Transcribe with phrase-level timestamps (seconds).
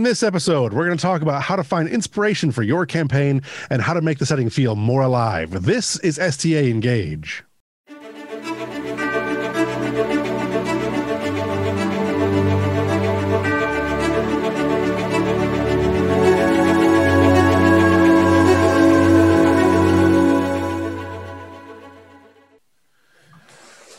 [0.00, 3.42] In this episode, we're going to talk about how to find inspiration for your campaign
[3.68, 5.64] and how to make the setting feel more alive.
[5.64, 7.42] This is STA Engage.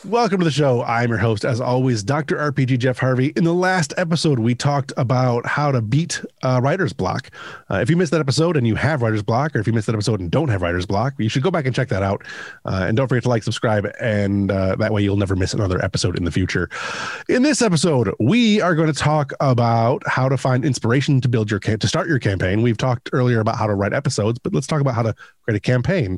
[0.10, 0.82] Welcome to the show.
[0.82, 2.36] I'm your host, as always, Dr.
[2.36, 3.32] RPG Jeff Harvey.
[3.36, 7.30] In the last episode, we talked about how to beat uh, writer's block.
[7.70, 9.86] Uh, if you missed that episode and you have writer's block, or if you missed
[9.86, 12.24] that episode and don't have writer's block, you should go back and check that out.
[12.66, 15.80] Uh, and don't forget to like, subscribe, and uh, that way you'll never miss another
[15.86, 16.72] episode in the future.
[17.30, 21.52] In this episode, we are going to talk about how to find inspiration to build
[21.52, 22.64] your to start your campaign.
[22.64, 25.58] We've talked earlier about how to write episodes, but let's talk about how to create
[25.58, 26.18] a campaign.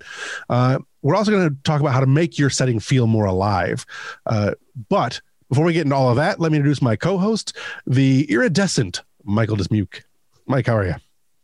[1.02, 3.86] We're also going to talk about how to make your setting feel more alive.
[4.26, 4.54] Uh,
[4.90, 9.02] but before we get into all of that, let me introduce my co-host, the iridescent
[9.24, 10.04] Michael Dismuke.
[10.46, 10.96] Mike, how are you?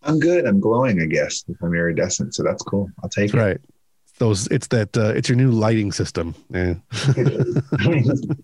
[0.03, 0.45] I'm good.
[0.45, 2.35] I'm glowing, I guess, if I'm iridescent.
[2.35, 2.89] So that's cool.
[3.03, 3.47] I'll take that's it.
[3.47, 3.61] Right.
[4.19, 6.35] Those it's that uh, it's your new lighting system.
[6.49, 6.75] Yeah.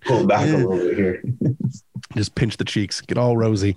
[0.06, 1.24] Pull back a little bit here.
[2.16, 3.76] Just pinch the cheeks, get all rosy.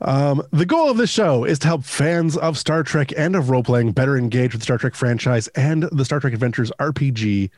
[0.00, 3.50] Um, the goal of this show is to help fans of Star Trek and of
[3.50, 7.50] role playing better engage with the Star Trek franchise and the Star Trek Adventures RPG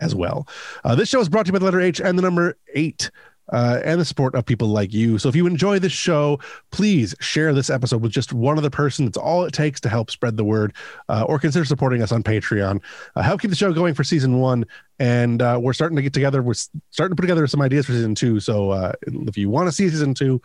[0.00, 0.46] as well.
[0.84, 3.10] Uh, this show is brought to you by the letter H and the number eight
[3.52, 5.18] uh, and the support of people like you.
[5.18, 9.06] So if you enjoy this show, please share this episode with just one other person.
[9.06, 10.74] It's all it takes to help spread the word,
[11.08, 12.80] uh, or consider supporting us on Patreon.
[13.14, 14.64] Uh, help keep the show going for season one,
[14.98, 16.42] and uh, we're starting to get together.
[16.42, 18.40] We're starting to put together some ideas for season two.
[18.40, 20.40] So uh, if you want to see season two,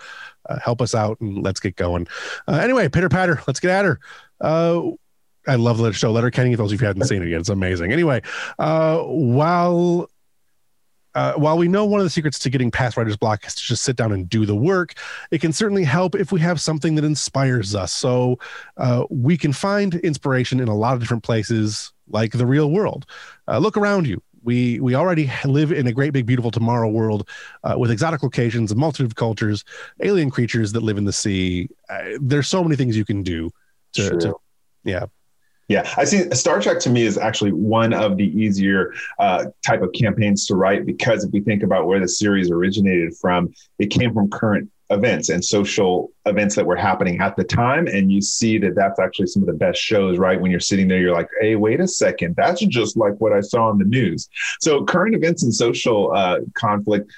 [0.49, 2.08] uh, help us out and let's get going.
[2.47, 3.99] anyway, pitter patter, let's get at her.
[5.49, 6.52] I love the show Letterkenny.
[6.52, 7.94] If those of you haven't seen it yet, it's amazing.
[7.94, 8.21] Anyway,
[8.58, 10.09] while
[11.16, 13.63] uh, while we know one of the secrets to getting past writer's block is to
[13.63, 14.94] just sit down and do the work,
[15.31, 17.94] it can certainly help if we have something that inspires us.
[17.94, 18.39] So
[18.77, 23.05] uh, we can find inspiration in a lot of different places, like the real world.
[23.47, 24.22] Uh, look around you.
[24.43, 27.27] We we already live in a great big beautiful tomorrow world
[27.64, 29.65] uh, with exotic locations, a multitude of cultures,
[30.02, 31.67] alien creatures that live in the sea.
[31.89, 33.49] Uh, there's so many things you can do
[33.93, 34.36] to, to
[34.83, 35.05] yeah
[35.67, 36.30] yeah, I see.
[36.32, 40.55] Star Trek to me is actually one of the easier uh, type of campaigns to
[40.55, 44.70] write because if we think about where the series originated from, it came from current
[44.89, 49.02] events and social events that were happening at the time and you see that that's
[49.02, 50.39] actually some of the best shows right?
[50.39, 53.42] When you're sitting there you're like hey wait a second that's just like what i
[53.42, 54.30] saw on the news.
[54.61, 57.11] So current events and social uh, conflict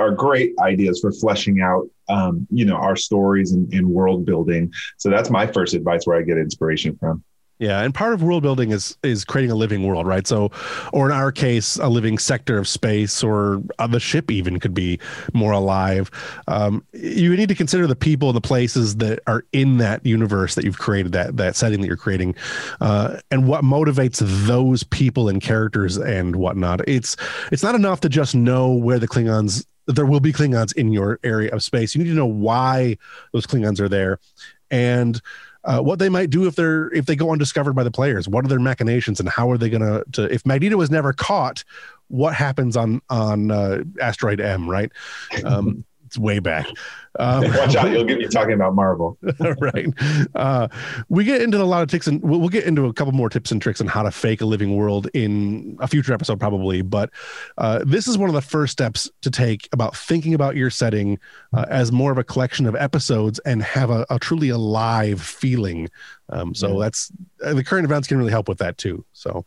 [0.00, 4.72] are great ideas for fleshing out um, you know our stories and, and world building.
[4.96, 7.22] So that's my first advice where i get inspiration from
[7.58, 10.26] yeah, and part of world building is is creating a living world, right?
[10.26, 10.50] So,
[10.92, 14.74] or in our case, a living sector of space, or uh, the ship even could
[14.74, 14.98] be
[15.32, 16.10] more alive.
[16.48, 20.54] Um, you need to consider the people and the places that are in that universe
[20.54, 22.34] that you've created, that that setting that you're creating,
[22.82, 26.86] uh, and what motivates those people and characters and whatnot.
[26.86, 27.16] It's
[27.50, 31.20] it's not enough to just know where the Klingons there will be Klingons in your
[31.22, 31.94] area of space.
[31.94, 32.98] You need to know why
[33.32, 34.18] those Klingons are there,
[34.70, 35.22] and
[35.66, 38.28] uh, what they might do if they're if they go undiscovered by the players.
[38.28, 41.64] What are their machinations and how are they gonna to if Magneto is never caught?
[42.08, 44.70] What happens on on uh, asteroid M?
[44.70, 44.90] Right.
[45.44, 45.84] Um,
[46.18, 46.66] way back.
[47.18, 49.18] Um, Watch out, you'll get me talking about Marvel.
[49.60, 49.86] right.
[50.34, 50.68] Uh,
[51.08, 53.28] we get into a lot of tips and we'll, we'll, get into a couple more
[53.28, 56.82] tips and tricks on how to fake a living world in a future episode, probably.
[56.82, 57.10] But
[57.58, 61.18] uh, this is one of the first steps to take about thinking about your setting
[61.54, 65.88] uh, as more of a collection of episodes and have a, a truly alive feeling.
[66.30, 66.84] Um, so yeah.
[66.84, 67.12] that's
[67.44, 69.04] uh, the current events can really help with that too.
[69.12, 69.44] So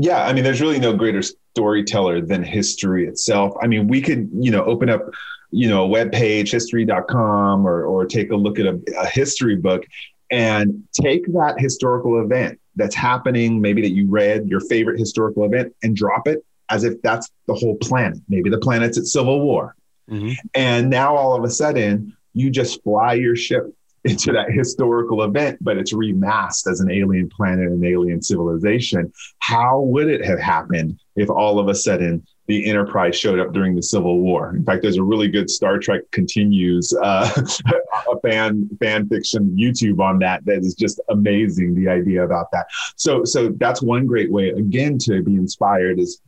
[0.00, 4.28] yeah i mean there's really no greater storyteller than history itself i mean we could
[4.32, 5.10] you know open up
[5.50, 9.56] you know, a web page, history.com, or, or take a look at a, a history
[9.56, 9.84] book
[10.30, 15.74] and take that historical event that's happening, maybe that you read, your favorite historical event,
[15.82, 18.18] and drop it as if that's the whole planet.
[18.28, 19.74] Maybe the planet's at civil war.
[20.08, 20.32] Mm-hmm.
[20.54, 23.74] And now all of a sudden, you just fly your ship
[24.04, 29.12] into that historical event, but it's remasked as an alien planet and alien civilization.
[29.40, 33.76] How would it have happened if all of a sudden the Enterprise showed up during
[33.76, 34.56] the Civil War.
[34.56, 37.30] In fact, there's a really good Star Trek continues uh,
[38.12, 41.76] a fan fan fiction YouTube on that that is just amazing.
[41.76, 42.66] The idea about that.
[42.96, 46.20] So so that's one great way again to be inspired is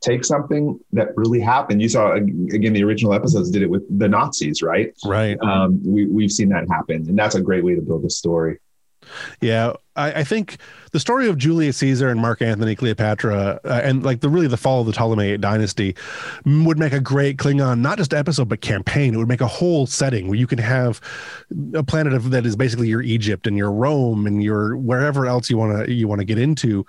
[0.00, 1.82] take something that really happened.
[1.82, 4.94] You saw again the original episodes did it with the Nazis, right?
[5.04, 5.38] Right.
[5.40, 8.58] Um, we we've seen that happen, and that's a great way to build a story.
[9.40, 10.58] Yeah, I, I think
[10.92, 14.56] the story of Julius Caesar and Mark Antony Cleopatra uh, and like the really the
[14.56, 15.94] fall of the Ptolemaic dynasty
[16.46, 19.14] would make a great Klingon not just episode but campaign.
[19.14, 21.00] It would make a whole setting where you can have
[21.74, 25.50] a planet of, that is basically your Egypt and your Rome and your wherever else
[25.50, 26.86] you want to you want to get into.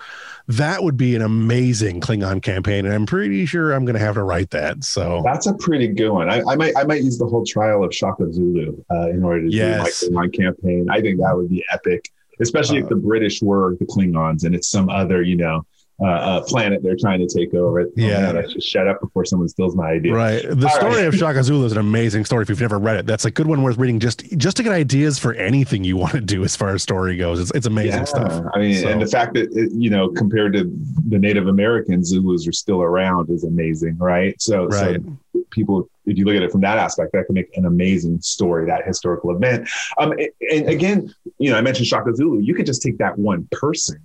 [0.48, 4.16] That would be an amazing Klingon campaign, and I'm pretty sure I'm going to have
[4.16, 4.84] to write that.
[4.84, 6.30] So that's a pretty good one.
[6.30, 9.46] I, I might I might use the whole trial of Shaka Zulu uh, in order
[9.46, 10.02] to yes.
[10.02, 10.88] do my Klingon campaign.
[10.90, 14.56] I think that would be epic especially uh, if the British were the Klingons and
[14.56, 15.66] it's some other, you know,
[16.02, 17.82] uh, uh, planet they're trying to take over.
[17.82, 20.14] Oh, yeah, man, I should shut up before someone steals my idea.
[20.14, 20.44] Right.
[20.44, 21.06] The All story right.
[21.06, 22.44] of Shaka Zulu is an amazing story.
[22.44, 24.00] If you've never read it, that's a good one worth reading.
[24.00, 27.18] Just just to get ideas for anything you want to do as far as story
[27.18, 27.40] goes.
[27.40, 28.06] It's it's amazing yeah.
[28.06, 28.44] stuff.
[28.54, 28.88] I mean, so.
[28.88, 30.72] and the fact that it, you know compared to
[31.10, 34.40] the Native Americans, Zulus are still around is amazing, right?
[34.42, 35.02] So, right.
[35.04, 38.20] so people if you look at it from that aspect, that can make an amazing
[38.22, 39.70] story, that historical event.
[39.98, 40.14] Um,
[40.52, 42.40] and again, you know, I mentioned Shaka Zulu.
[42.40, 44.02] You could just take that one person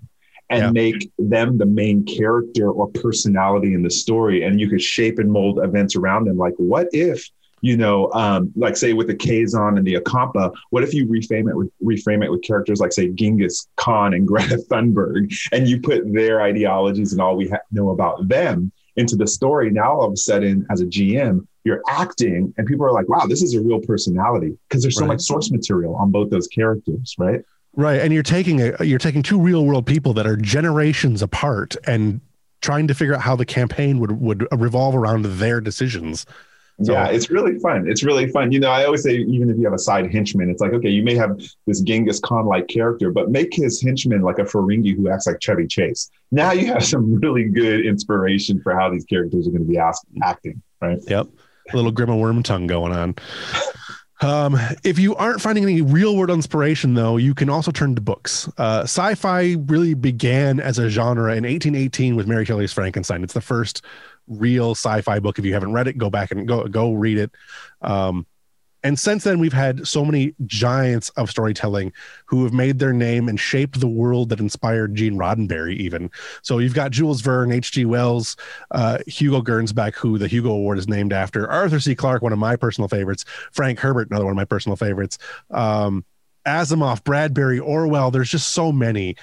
[0.51, 0.71] and yeah.
[0.71, 5.31] make them the main character or personality in the story, and you could shape and
[5.31, 6.37] mold events around them.
[6.37, 7.29] Like, what if?
[7.61, 11.49] You know, um, like say with the Kazon and the Ocampa, what if you reframe
[11.49, 15.81] it with reframe it with characters like say Genghis Khan and Greta Thunberg, and you
[15.81, 19.71] put their ideologies and all we ha- know about them into the story?
[19.71, 23.27] Now all of a sudden, as a GM, you're acting and people are like wow
[23.27, 25.15] this is a real personality because there's so right.
[25.15, 27.43] much source material on both those characters right
[27.77, 31.77] right and you're taking a you're taking two real world people that are generations apart
[31.87, 32.21] and
[32.61, 36.27] trying to figure out how the campaign would would revolve around their decisions
[36.83, 37.89] so, yeah, it's really fun.
[37.89, 38.51] It's really fun.
[38.51, 40.89] You know, I always say, even if you have a side henchman, it's like, okay,
[40.89, 44.97] you may have this Genghis Khan like character, but make his henchman like a Ferengi
[44.97, 46.11] who acts like Chevy Chase.
[46.33, 49.79] Now you have some really good inspiration for how these characters are going to be
[49.79, 50.99] asked, acting, right?
[51.07, 51.29] Yep
[51.73, 53.15] a little Grima Wormtongue going on.
[54.25, 58.01] Um, if you aren't finding any real world inspiration, though, you can also turn to
[58.01, 58.49] books.
[58.57, 63.23] Uh, sci fi really began as a genre in 1818 with Mary Shelley's Frankenstein.
[63.23, 63.85] It's the first
[64.27, 65.39] real sci fi book.
[65.39, 67.33] If you haven't read it, go back and go, go read it.
[67.83, 68.27] Um,
[68.85, 71.91] and since then, we've had so many giants of storytelling
[72.27, 76.11] who have made their name and shaped the world that inspired Gene Roddenberry, even.
[76.43, 77.87] So you've got Jules Verne, H.G.
[77.87, 78.37] Wells,
[78.73, 81.95] uh, Hugo Gernsback, who the Hugo Award is named after, Arthur C.
[81.95, 85.17] Clarke, one of my personal favorites, Frank Herbert, another one of my personal favorites,
[85.51, 86.05] um,
[86.47, 88.11] Asimov, Bradbury, Orwell.
[88.11, 89.17] There's just so many.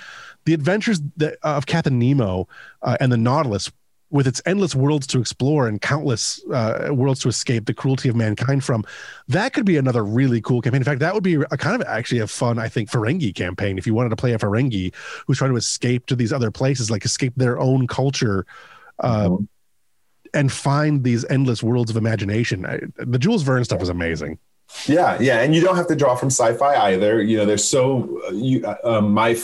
[0.46, 1.02] The Adventures
[1.44, 2.48] of Captain Nemo
[2.82, 3.72] uh, and the Nautilus
[4.12, 8.16] with its endless worlds to explore and countless uh, worlds to escape the cruelty of
[8.16, 8.84] mankind from,
[9.30, 10.82] that could be another really cool campaign.
[10.82, 13.78] In fact, that would be a kind of actually a fun, I think, Ferengi campaign.
[13.78, 14.94] If you wanted to play a Ferengi
[15.26, 18.46] who's trying to escape to these other places, like escape their own culture,
[19.00, 19.46] uh, mm-hmm.
[20.34, 22.66] and find these endless worlds of imagination.
[22.66, 24.38] I, the Jules Verne stuff is amazing.
[24.86, 27.22] Yeah, yeah, and you don't have to draw from sci-fi either.
[27.22, 28.66] You know, there's so uh, you.
[28.66, 29.38] Uh, um, my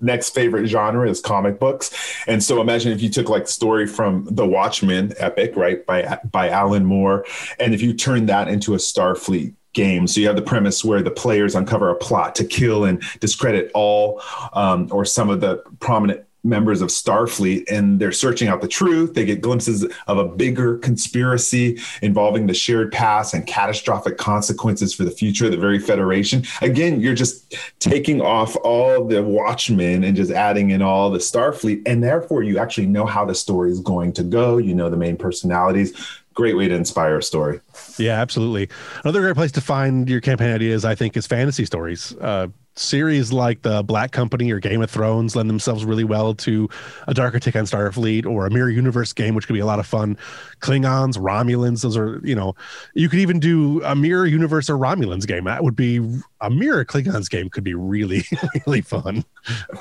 [0.00, 1.90] next favorite genre is comic books.
[2.26, 6.48] And so imagine if you took like story from The Watchmen epic, right, by by
[6.48, 7.24] Alan Moore,
[7.58, 10.06] and if you turn that into a Starfleet game.
[10.06, 13.70] So you have the premise where the players uncover a plot to kill and discredit
[13.74, 14.22] all
[14.54, 19.14] um, or some of the prominent members of Starfleet and they're searching out the truth.
[19.14, 25.04] They get glimpses of a bigger conspiracy involving the shared past and catastrophic consequences for
[25.04, 26.44] the future of the very Federation.
[26.62, 31.82] Again, you're just taking off all the Watchmen and just adding in all the Starfleet.
[31.86, 34.58] And therefore, you actually know how the story is going to go.
[34.58, 35.94] You know the main personalities
[36.36, 37.60] great way to inspire a story.
[37.98, 38.68] Yeah, absolutely.
[39.02, 42.14] Another great place to find your campaign ideas, I think, is fantasy stories.
[42.20, 46.68] Uh, series like the Black Company or Game of Thrones lend themselves really well to
[47.06, 49.78] a darker take on Starfleet or a Mirror Universe game, which could be a lot
[49.78, 50.16] of fun.
[50.60, 52.54] Klingons, Romulans, those are, you know,
[52.94, 55.44] you could even do a Mirror Universe or Romulans game.
[55.44, 56.00] That would be
[56.40, 58.24] a Mirror Klingons game could be really,
[58.66, 59.24] really fun.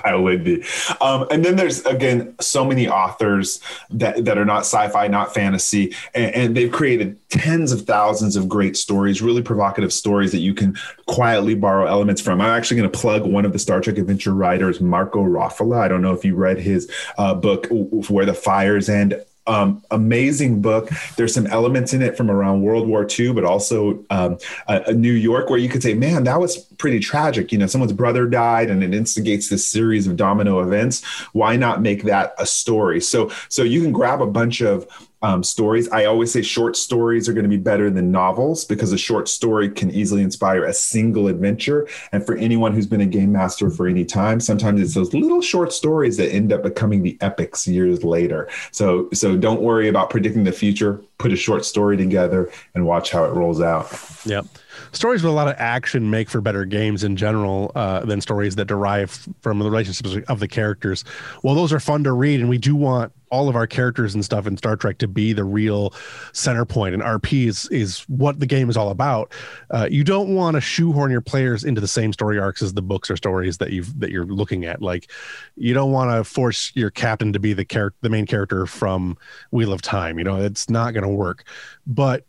[0.03, 0.63] I would be.
[1.01, 5.33] Um, and then there's, again, so many authors that, that are not sci fi, not
[5.33, 10.39] fantasy, and, and they've created tens of thousands of great stories, really provocative stories that
[10.39, 12.39] you can quietly borrow elements from.
[12.39, 15.79] I'm actually going to plug one of the Star Trek adventure writers, Marco Raffaella.
[15.79, 20.61] I don't know if you read his uh, book, Where the Fires End um, amazing
[20.61, 20.89] book.
[21.17, 24.37] There's some elements in it from around World War II, but also um,
[24.67, 27.51] a New York where you could say, man, that was pretty tragic.
[27.51, 31.03] You know, someone's brother died and it instigates this series of domino events.
[31.33, 33.01] Why not make that a story?
[33.01, 34.87] So, so you can grab a bunch of
[35.25, 35.89] um, stories.
[35.89, 39.27] I always say short stories are going to be better than novels because a short
[39.27, 41.87] story can easily inspire a single adventure.
[42.11, 45.41] And for anyone who's been a game master for any time, sometimes it's those little
[45.41, 48.47] short stories that end up becoming the epics years later.
[48.69, 51.01] So, so don't worry about predicting the future.
[51.17, 53.91] Put a short story together and watch how it rolls out.
[54.25, 54.45] Yep.
[54.91, 58.55] stories with a lot of action make for better games in general uh, than stories
[58.57, 61.03] that derive from the relationships of the characters.
[61.41, 64.23] Well, those are fun to read, and we do want all of our characters and
[64.23, 65.93] stuff in Star Trek to be the real
[66.31, 69.33] center point, and RP is is what the game is all about.
[69.71, 72.81] Uh, you don't want to shoehorn your players into the same story arcs as the
[72.81, 74.81] books or stories that you've that you're looking at.
[74.81, 75.11] Like,
[75.57, 79.17] you don't want to force your captain to be the character, the main character from
[79.51, 80.17] Wheel of Time.
[80.17, 81.43] You know, it's not going to work.
[81.85, 82.25] But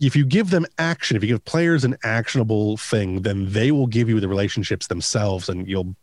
[0.00, 3.88] if you give them action, if you give players an actionable thing, then they will
[3.88, 5.96] give you the relationships themselves, and you'll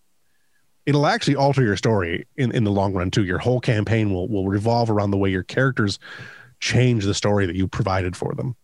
[0.86, 3.24] it'll actually alter your story in, in the long run too.
[3.24, 6.00] Your whole campaign will will revolve around the way your characters
[6.60, 8.56] change the story that you provided for them.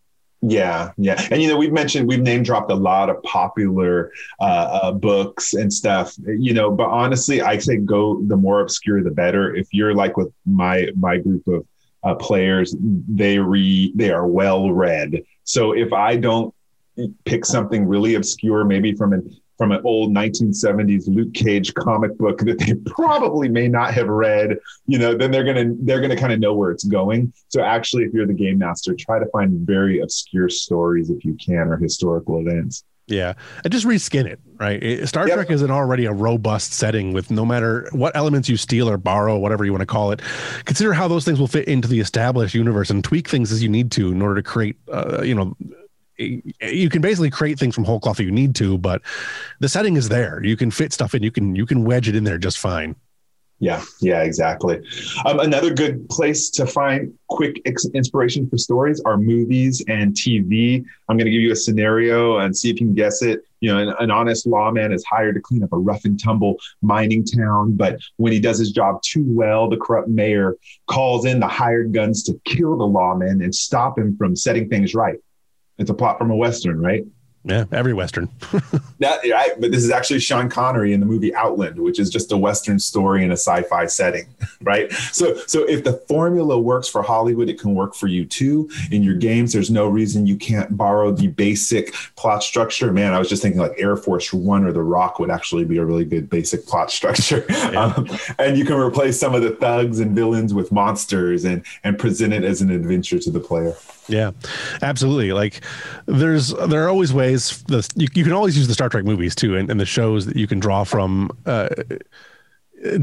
[0.42, 4.80] Yeah, yeah, and you know we've mentioned we've name dropped a lot of popular uh,
[4.84, 6.14] uh, books and stuff.
[6.26, 9.56] You know, but honestly, I say go the more obscure the better.
[9.56, 11.66] If you're like with my my group of
[12.04, 15.24] uh, players, they re they are well read.
[15.44, 16.54] So if I don't
[17.26, 22.40] pick something really obscure, maybe from an from an old 1970s Luke Cage comic book
[22.40, 26.34] that they probably may not have read, you know, then they're gonna they're gonna kind
[26.34, 27.34] of know where it's going.
[27.50, 31.36] So actually, if you're the game master, try to find very obscure stories if you
[31.36, 32.84] can or historical events.
[33.08, 33.34] Yeah,
[33.64, 35.08] and just reskin it, right?
[35.08, 35.36] Star yep.
[35.36, 38.98] Trek is an already a robust setting with no matter what elements you steal or
[38.98, 40.22] borrow, whatever you want to call it.
[40.66, 43.70] Consider how those things will fit into the established universe and tweak things as you
[43.70, 45.56] need to in order to create, uh, you know,
[46.18, 49.02] you can basically create things from whole cloth if you need to, but
[49.60, 50.44] the setting is there.
[50.44, 51.24] You can fit stuff in.
[51.24, 52.96] You can you can wedge it in there just fine.
[53.60, 54.80] Yeah, yeah, exactly.
[55.26, 60.86] Um, another good place to find quick ex- inspiration for stories are movies and TV.
[61.10, 63.42] I'm going to give you a scenario and see if you can guess it.
[63.60, 66.58] You know, an, an, honest lawman is hired to clean up a rough and tumble
[66.84, 70.56] mining town, but when he does his job too well, the corrupt mayor
[70.86, 74.94] calls in the hired guns to kill the lawman and stop him from setting things
[74.94, 75.18] right.
[75.78, 77.06] It's a plot from a western, right?
[77.48, 78.30] Yeah, every western.
[79.00, 82.34] that right, but this is actually Sean Connery in the movie Outland, which is just
[82.34, 84.28] a western story in a sci-fi setting,
[84.62, 84.92] right?
[84.92, 88.70] So, so if the formula works for Hollywood, it can work for you too.
[88.92, 92.92] In your games, there's no reason you can't borrow the basic plot structure.
[92.92, 95.78] Man, I was just thinking like Air Force One or The Rock would actually be
[95.78, 97.94] a really good basic plot structure, yeah.
[97.96, 101.98] um, and you can replace some of the thugs and villains with monsters and and
[101.98, 103.74] present it as an adventure to the player.
[104.10, 104.32] Yeah,
[104.82, 105.34] absolutely.
[105.34, 105.62] Like
[106.06, 109.36] there's there are always ways the you, you can always use the Star Trek movies
[109.36, 111.70] too and, and the shows that you can draw from uh,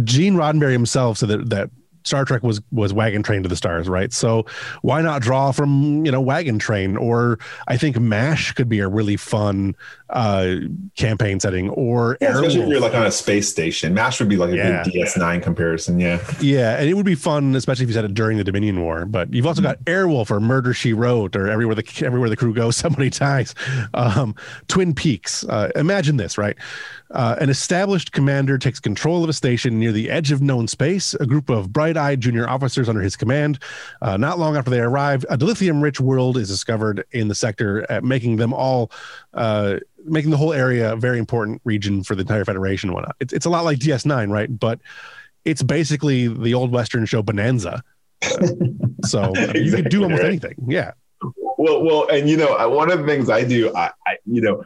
[0.04, 1.70] Gene Roddenberry himself said that that
[2.04, 4.12] Star Trek was was Wagon Train to the Stars, right?
[4.12, 4.46] So
[4.82, 6.96] why not draw from you know Wagon Train?
[6.96, 9.75] Or I think Mash could be a really fun
[10.11, 10.56] uh,
[10.96, 11.70] campaign setting.
[11.70, 14.56] Or yeah, especially if you're like on a space station, Mash would be like a
[14.56, 14.84] yeah.
[14.84, 15.99] good DS9 comparison.
[15.99, 18.82] Yeah, yeah, and it would be fun, especially if you said it during the Dominion
[18.82, 19.06] War.
[19.06, 22.52] But you've also got Airwolf or Murder She Wrote or everywhere the everywhere the crew
[22.52, 23.54] goes, somebody dies.
[23.94, 24.34] Um,
[24.68, 25.44] Twin Peaks.
[25.44, 26.56] Uh, imagine this, right?
[27.14, 31.14] Uh, an established commander takes control of a station near the edge of known space.
[31.14, 33.61] A group of bright eyed junior officers under his command.
[34.02, 37.87] Uh, not long after they arrive, a dilithium rich world is discovered in the sector,
[37.88, 38.90] uh, making them all.
[39.33, 43.16] Uh, making the whole area a very important region for the entire Federation and whatnot.
[43.21, 44.59] It's, it's a lot like DS9, right?
[44.59, 44.80] But
[45.47, 47.83] it's basically the old Western show Bonanza.
[48.23, 48.49] Uh,
[49.04, 50.28] so exactly, you can do almost right?
[50.28, 50.56] anything.
[50.66, 50.92] Yeah.
[51.56, 54.64] Well, well, and you know, one of the things I do, I, I you know,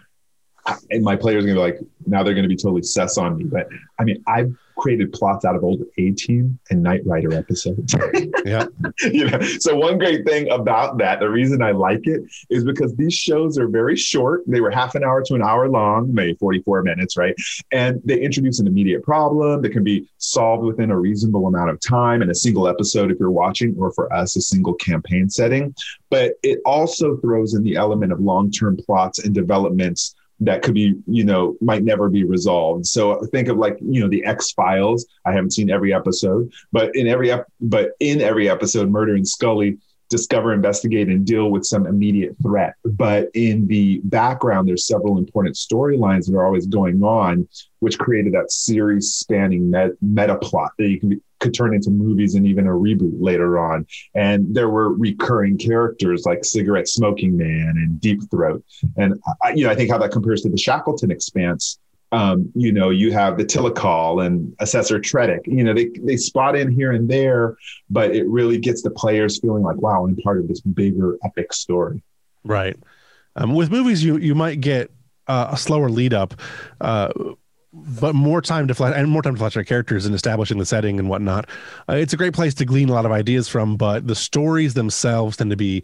[0.90, 3.44] and my players are gonna be like, now they're gonna be totally cess on me.
[3.44, 7.94] But I mean, I've created plots out of old A Team and Knight Rider episodes.
[8.44, 8.66] yeah.
[9.02, 12.94] you know, so one great thing about that, the reason I like it is because
[12.96, 14.42] these shows are very short.
[14.46, 17.34] They were half an hour to an hour long, maybe 44 minutes, right?
[17.72, 21.80] And they introduce an immediate problem that can be solved within a reasonable amount of
[21.80, 25.74] time in a single episode if you're watching, or for us, a single campaign setting.
[26.08, 30.94] But it also throws in the element of long-term plots and developments that could be,
[31.06, 32.86] you know, might never be resolved.
[32.86, 35.06] So think of like, you know, the X Files.
[35.24, 39.26] I haven't seen every episode, but in every ep- but in every episode, Mulder and
[39.26, 39.78] Scully
[40.08, 42.74] discover, investigate, and deal with some immediate threat.
[42.84, 47.48] But in the background, there's several important storylines that are always going on,
[47.80, 51.90] which created that series spanning met- meta plot that you can be, could turn into
[51.90, 53.86] movies and even a reboot later on.
[54.14, 58.64] And there were recurring characters like Cigarette Smoking Man and Deep Throat.
[58.96, 61.78] And I, you know, I think how that compares to the Shackleton Expanse.
[62.10, 65.40] Um, you know, you have the Tilakal and Assessor Tredick.
[65.46, 67.56] You know, they they spot in here and there,
[67.90, 71.52] but it really gets the players feeling like, wow, I'm part of this bigger epic
[71.52, 72.02] story.
[72.44, 72.76] Right.
[73.36, 74.90] Um, with movies, you you might get
[75.26, 76.34] uh, a slower lead up.
[76.80, 77.12] Uh,
[77.72, 80.66] but more time to flesh and more time to flesh our characters and establishing the
[80.66, 81.48] setting and whatnot.
[81.88, 84.74] Uh, it's a great place to glean a lot of ideas from, but the stories
[84.74, 85.82] themselves tend to be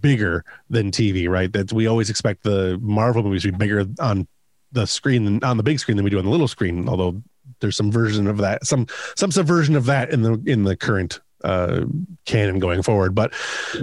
[0.00, 1.52] bigger than TV, right?
[1.52, 4.28] That we always expect the Marvel movies to be bigger on
[4.74, 6.88] the screen on the big screen than we do on the little screen.
[6.88, 7.22] Although
[7.60, 11.20] there's some version of that, some some subversion of that in the in the current
[11.44, 11.84] uh,
[12.24, 13.32] canon going forward, but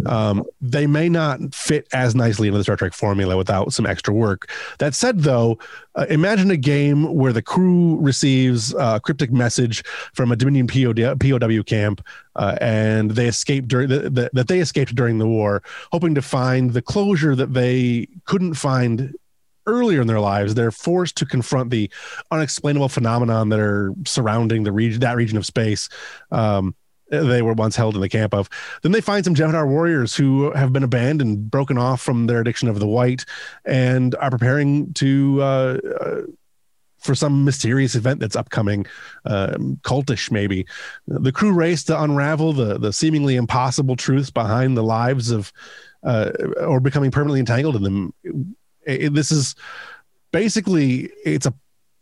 [0.07, 4.13] um, they may not fit as nicely into the Star Trek formula without some extra
[4.13, 4.49] work.
[4.79, 5.59] That said, though,
[5.95, 9.83] uh, imagine a game where the crew receives a cryptic message
[10.13, 12.03] from a Dominion POW, camp,
[12.35, 16.21] uh, and they escape during the, the, that they escaped during the war, hoping to
[16.21, 19.13] find the closure that they couldn't find
[19.65, 21.89] earlier in their lives, they're forced to confront the
[22.31, 25.89] unexplainable phenomenon that are surrounding the region, that region of space.
[26.31, 26.75] Um,
[27.11, 28.49] they were once held in the camp of.
[28.83, 32.69] Then they find some Jem'Hadar warriors who have been abandoned, broken off from their addiction
[32.69, 33.25] of the white,
[33.65, 36.21] and are preparing to uh, uh,
[36.99, 38.85] for some mysterious event that's upcoming,
[39.25, 40.65] uh, cultish maybe.
[41.07, 45.51] The crew race to unravel the the seemingly impossible truths behind the lives of,
[46.03, 48.55] uh, or becoming permanently entangled in them.
[48.85, 49.55] It, this is
[50.31, 51.53] basically it's a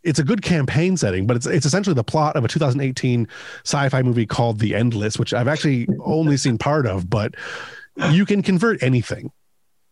[0.02, 3.28] it's a good campaign setting, but it's it's essentially the plot of a 2018
[3.64, 7.34] sci-fi movie called The Endless, which I've actually only seen part of, but
[8.10, 9.30] you can convert anything.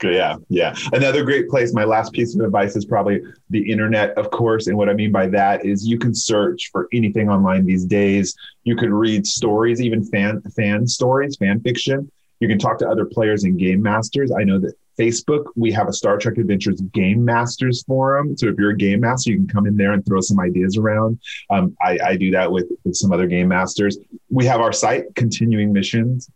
[0.02, 0.76] Yeah, yeah.
[0.92, 1.75] Another great place.
[1.75, 4.68] My last piece of advice is probably the internet, of course.
[4.68, 8.37] And what I mean by that is you can search for anything online these days.
[8.62, 12.11] You can read stories, even fan fan stories, fan fiction.
[12.40, 14.30] You can talk to other players and game masters.
[14.30, 18.37] I know that Facebook, we have a Star Trek Adventures Game Masters forum.
[18.37, 20.76] So if you're a game master, you can come in there and throw some ideas
[20.76, 21.21] around.
[21.50, 23.97] Um, I, I, do that with, with some other game masters.
[24.28, 26.28] We have our site, Continuing Missions,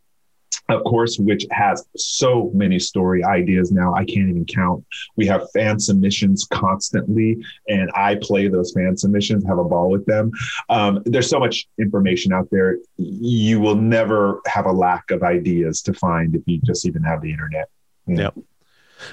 [0.73, 3.95] of course, which has so many story ideas now.
[3.95, 4.85] I can't even count.
[5.17, 7.39] We have fan submissions constantly,
[7.69, 10.33] and I play those fan submissions, have a ball with them.
[10.69, 12.79] Um, there's so much information out there.
[12.97, 17.23] You will never have a lack of ideas to find if you just even have
[17.23, 17.69] the internet.
[18.07, 18.35] Yep.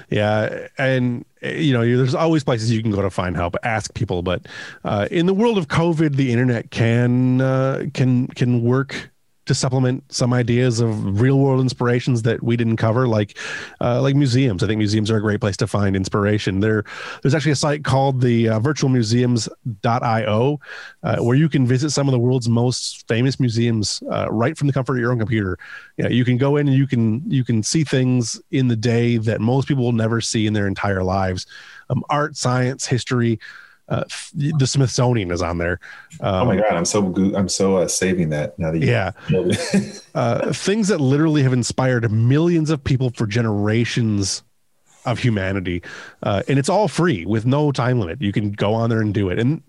[0.08, 4.22] Yeah, and you know, there's always places you can go to find help, ask people.
[4.22, 4.46] But
[4.84, 9.10] uh, in the world of COVID, the internet can uh, can can work
[9.50, 13.36] to supplement some ideas of real world inspirations that we didn't cover, like
[13.80, 14.62] uh, like museums.
[14.62, 16.60] I think museums are a great place to find inspiration.
[16.60, 16.84] There,
[17.20, 20.60] there's actually a site called the uh, virtualmuseums.io
[21.02, 24.68] uh, where you can visit some of the world's most famous museums uh, right from
[24.68, 25.58] the comfort of your own computer.
[25.96, 28.76] You, know, you can go in and you can you can see things in the
[28.76, 31.44] day that most people will never see in their entire lives.
[31.88, 33.40] Um, art, science, history.
[33.90, 35.80] Uh, the Smithsonian is on there.
[36.20, 39.12] Um, oh my god, I'm so I'm so uh, saving that now that you yeah,
[40.14, 44.44] uh, things that literally have inspired millions of people for generations
[45.06, 45.82] of humanity,
[46.22, 48.22] uh, and it's all free with no time limit.
[48.22, 49.60] You can go on there and do it, and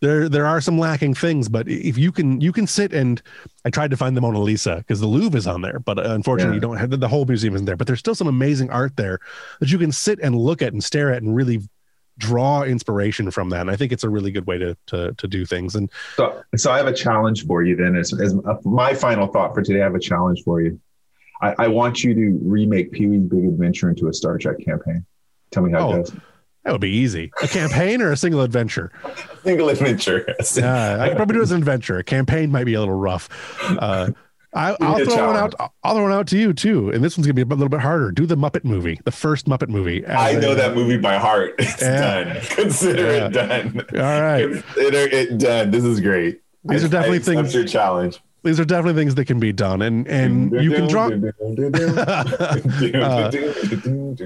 [0.00, 3.20] there there are some lacking things, but if you can you can sit and
[3.64, 6.14] I tried to find the Mona Lisa because the Louvre is on there, but uh,
[6.14, 6.56] unfortunately yeah.
[6.56, 7.76] you don't have the whole museum isn't there.
[7.76, 9.20] But there's still some amazing art there
[9.60, 11.60] that you can sit and look at and stare at and really
[12.20, 13.62] draw inspiration from that.
[13.62, 15.74] And I think it's a really good way to to, to do things.
[15.74, 17.74] And so, so I have a challenge for you.
[17.74, 20.78] Then, as, as my final thought for today, I have a challenge for you.
[21.42, 25.04] I, I want you to remake Pee Wee's Big Adventure into a Star Trek campaign.
[25.50, 26.12] Tell me how oh, it goes.
[26.64, 27.32] That would be easy.
[27.42, 28.92] A campaign or a single adventure?
[29.42, 30.26] single adventure.
[30.54, 31.98] Yeah, uh, I could probably do it as an adventure.
[31.98, 33.28] A campaign might be a little rough.
[33.62, 34.10] Uh,
[34.52, 35.54] I, will throw one out.
[35.84, 36.90] I'll throw one out to you too.
[36.90, 38.10] And this one's gonna be a little bit harder.
[38.10, 40.06] Do the Muppet movie, the first Muppet movie.
[40.06, 41.54] I know a, that movie by heart.
[41.60, 42.24] It's yeah.
[42.24, 42.40] done.
[42.46, 43.26] Consider yeah.
[43.26, 43.80] it done.
[43.94, 45.70] All right, consider it done.
[45.70, 46.40] This is great.
[46.64, 47.54] These I, are definitely things.
[47.54, 51.06] your challenge these are definitely things that can be done and and you can draw
[52.94, 53.30] uh,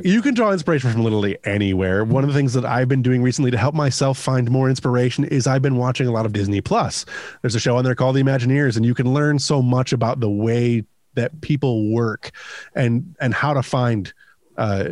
[0.03, 2.05] you can draw inspiration from literally anywhere.
[2.05, 5.25] One of the things that i've been doing recently to help myself find more inspiration
[5.25, 7.05] is i've been watching a lot of disney plus.
[7.43, 10.21] There's a show on there called the imagineers and you can learn so much about
[10.21, 12.31] the way that people work
[12.75, 14.13] and and how to find
[14.57, 14.91] uh,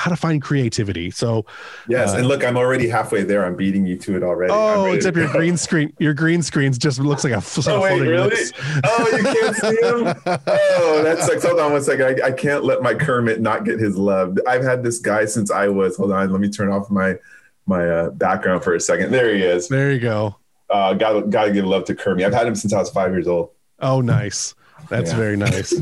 [0.00, 1.10] how to find creativity.
[1.10, 1.44] So
[1.86, 3.44] yes, uh, and look, I'm already halfway there.
[3.44, 4.52] I'm beating you to it already.
[4.52, 7.42] Oh, except your green screen, your green screens just looks like a.
[7.70, 8.34] Oh wait, really?
[8.84, 10.40] Oh, you can't see him.
[10.82, 11.44] Oh, that sucks.
[11.44, 12.20] Hold on one second.
[12.22, 14.38] I, I can't let my Kermit not get his love.
[14.48, 15.96] I've had this guy since I was.
[15.96, 17.16] Hold on, let me turn off my
[17.66, 19.12] my uh, background for a second.
[19.12, 19.68] There he is.
[19.68, 20.36] There you go.
[20.70, 22.24] Uh, gotta got to give love to Kermit.
[22.24, 23.50] I've had him since I was five years old.
[23.80, 24.54] Oh, nice.
[24.88, 25.16] That's yeah.
[25.16, 25.74] very nice.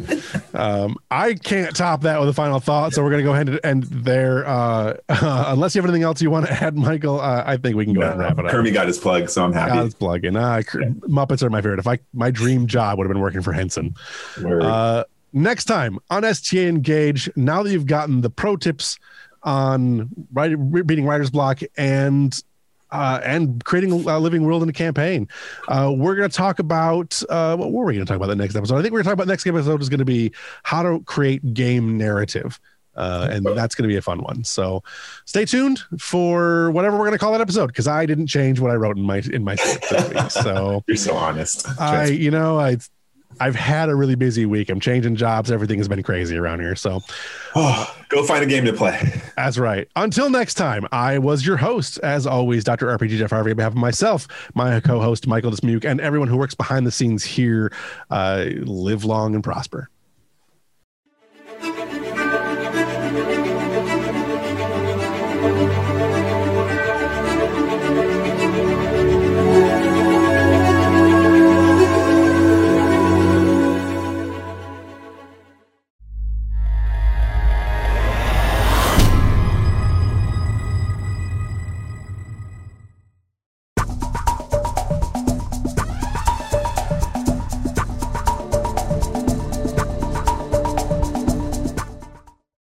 [0.54, 3.48] um, I can't top that with a final thought, so we're going to go ahead
[3.48, 4.46] and end there.
[4.46, 7.76] Uh, uh, unless you have anything else you want to add, Michael, uh, I think
[7.76, 8.50] we can go no, ahead and wrap it up.
[8.50, 9.72] Kirby got his plug, so I'm happy.
[9.72, 10.62] Got his plug, and uh,
[11.08, 11.78] Muppets are my favorite.
[11.78, 13.94] If I my dream job would have been working for Henson.
[14.38, 18.98] Uh, next time on STA Engage, now that you've gotten the pro tips
[19.42, 22.42] on writing, reading writer's block and
[22.90, 25.28] uh, and creating a living world in a campaign.
[25.68, 28.36] Uh, we're going to talk about uh, what were we going to talk about the
[28.36, 28.76] next episode?
[28.76, 30.82] I think we're going to talk about the next episode is going to be how
[30.82, 32.60] to create game narrative.
[32.96, 34.42] Uh, and that's going to be a fun one.
[34.42, 34.82] So
[35.24, 38.72] stay tuned for whatever we're going to call that episode because I didn't change what
[38.72, 39.84] I wrote in my in my week.
[40.30, 41.68] So you're so honest.
[41.80, 42.78] I, you know, I
[43.40, 44.68] I've had a really busy week.
[44.68, 45.50] I'm changing jobs.
[45.50, 46.76] Everything has been crazy around here.
[46.76, 47.02] So
[47.54, 49.00] oh, go find a game to play.
[49.36, 49.88] That's right.
[49.96, 52.86] Until next time, I was your host, as always, Dr.
[52.86, 56.36] RPG Jeff Harvey, on behalf of myself, my co host, Michael Dismuke, and everyone who
[56.36, 57.72] works behind the scenes here.
[58.10, 59.88] Uh, live long and prosper.